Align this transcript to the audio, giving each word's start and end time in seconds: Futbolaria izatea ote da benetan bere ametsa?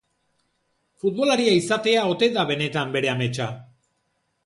Futbolaria 1.03 1.53
izatea 1.59 2.07
ote 2.17 2.33
da 2.39 2.49
benetan 2.55 2.99
bere 2.99 3.15
ametsa? 3.17 3.55